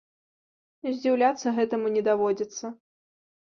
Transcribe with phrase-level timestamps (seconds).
[0.93, 2.75] Здзіўляцца гэтаму не даводзіцца.